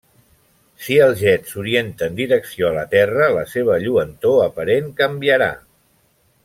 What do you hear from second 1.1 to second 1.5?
jet